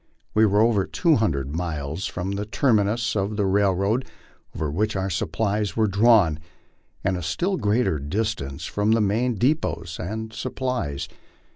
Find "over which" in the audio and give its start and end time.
4.55-4.95